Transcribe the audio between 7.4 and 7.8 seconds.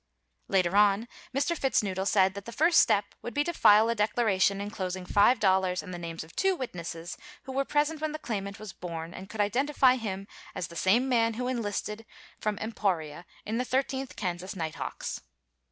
who were